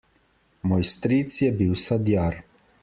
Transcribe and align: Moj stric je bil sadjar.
Moj 0.71 0.79
stric 0.93 1.37
je 1.45 1.53
bil 1.61 1.79
sadjar. 1.87 2.45